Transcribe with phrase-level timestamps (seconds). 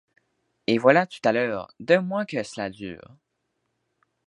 [0.65, 3.15] Et voilà tout à l’heure Deux mois que cela dure?